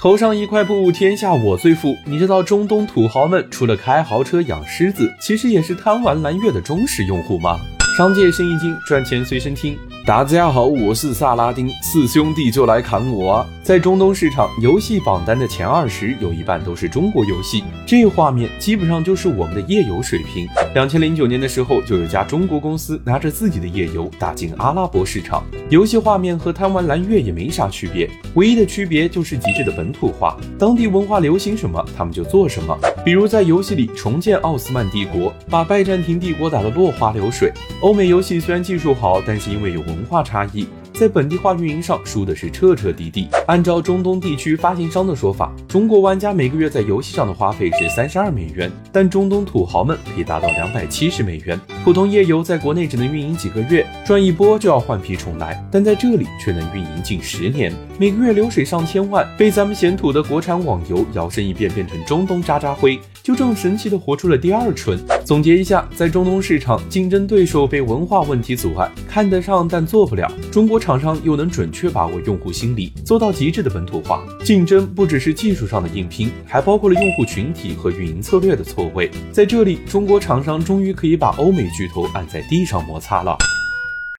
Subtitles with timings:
[0.00, 1.96] 头上一块布，天下我最富。
[2.04, 7.58] 你知道中东土豪们除了开豪车养狮子，其实也是贪玩蓝月的忠实用户吗？
[7.96, 9.76] 商界生意经，赚钱随身听。
[10.06, 13.44] 大家好，我是萨拉丁，四兄弟就来砍我！
[13.68, 20.48] 在中东市场，游戏榜单的前二十有一半都是中国游戏，这画面基本上就是我们的页游水平。
[20.74, 32.74] 两千零九年的时候，就有家中国公司拿着自己的页游打进阿拉伯市场，游戏画面和贪玩蓝月也没啥区别，唯一的区别就是极致的本土化，当地文化流行什么，他们就做什么。
[33.04, 37.52] 比如在游戏里重建奥斯曼帝国，把拜占庭帝国打得落花流水。
[37.82, 40.66] 欧美游戏虽然技术好，但是因为有文化差异。
[40.98, 43.28] 在本地化运营上输的是彻彻底底。
[43.46, 51.56] 按照中东地区发行商的说法，中国玩家每个月在游戏上的花费是三十二美元，但中东土豪们可以达到两百七十美元。
[51.84, 64.98] 普通页游在国内只能运营几个月，赚一波就要换皮重来，但在这里却能运营近十年，每个月流水上千万，被咱们嫌土的国产网游摇身一变变成中东渣渣灰，就这么神奇的活出了第二春。
[65.22, 70.32] 总结一下，在中东市场，竞争对手被文化问题阻碍，看得上但做不了。
[70.50, 74.24] 中国厂商又能准确把握用户心理，做到极致的本土化。
[74.42, 79.10] 竞争不只是技术上的硬拼，还包括了用户群体和运营策略的错位。
[79.30, 83.36] 在这里，中国厂商终于可以把欧美巨头按在地上摩擦了。